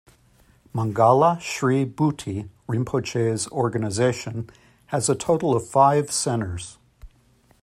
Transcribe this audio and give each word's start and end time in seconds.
Mangala 0.73 1.39
Shri 1.39 1.85
Bhuti, 1.85 2.49
Rinpoche's 2.67 3.47
organization, 3.49 4.49
has 4.87 5.09
a 5.09 5.15
total 5.15 5.55
of 5.55 5.69
five 5.69 6.11
centers. 6.11 6.79